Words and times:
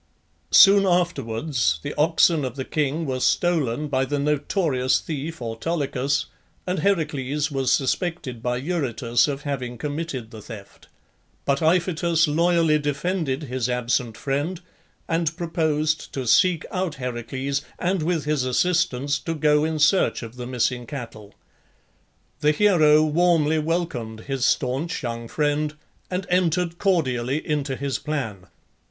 Soon 0.49 0.87
afterwards 0.87 1.79
the 1.83 1.93
oxen 1.95 2.43
of 2.43 2.55
the 2.55 2.65
king 2.65 3.05
were 3.05 3.19
stolen 3.19 3.87
by 3.87 4.03
the 4.03 4.17
notorious 4.17 4.99
thief 4.99 5.43
Autolycus, 5.43 6.25
and 6.65 6.79
Heracles 6.79 7.51
was 7.51 7.71
suspected 7.71 8.41
by 8.41 8.57
Eurytus 8.57 9.27
of 9.27 9.43
having 9.43 9.77
committed 9.77 10.31
the 10.31 10.41
theft. 10.41 10.87
But 11.45 11.61
Iphitus 11.61 12.27
loyally 12.27 12.79
defended 12.79 13.43
his 13.43 13.69
absent 13.69 14.17
friend, 14.17 14.59
and 15.07 15.37
proposed 15.37 16.11
to 16.13 16.25
seek 16.25 16.65
out 16.71 16.95
Heracles, 16.95 17.61
and 17.77 18.01
with 18.01 18.25
his 18.25 18.43
assistance 18.43 19.19
to 19.19 19.35
go 19.35 19.63
in 19.63 19.77
search 19.77 20.23
of 20.23 20.35
the 20.35 20.47
missing 20.47 20.87
cattle. 20.87 21.35
The 22.39 22.53
hero 22.53 23.03
warmly 23.03 23.59
welcomed 23.59 24.21
his 24.21 24.45
staunch 24.47 25.03
young 25.03 25.27
friend, 25.27 25.75
and 26.09 26.25
entered 26.31 26.79
cordially 26.79 27.47
into 27.47 27.75
his 27.75 27.99
plan. 27.99 28.47